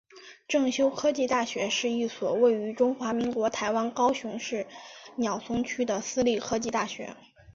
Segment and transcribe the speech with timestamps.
[0.47, 4.65] 正修科技大学是一所位于中华民国台湾高雄市
[5.15, 7.15] 鸟松区的私立科技大学。